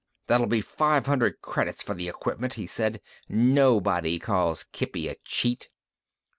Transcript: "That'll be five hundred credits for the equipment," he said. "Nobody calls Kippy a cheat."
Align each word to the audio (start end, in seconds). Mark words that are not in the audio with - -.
"That'll 0.25 0.47
be 0.47 0.61
five 0.61 1.05
hundred 1.05 1.41
credits 1.43 1.83
for 1.83 1.93
the 1.93 2.09
equipment," 2.09 2.55
he 2.55 2.65
said. 2.65 3.01
"Nobody 3.29 4.17
calls 4.17 4.63
Kippy 4.63 5.07
a 5.07 5.15
cheat." 5.23 5.69